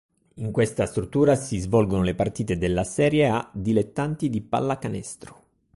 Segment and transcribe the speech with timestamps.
[0.37, 5.41] In questa struttura si svolgono le partite della Serie A Dilettanti di pallacanestro.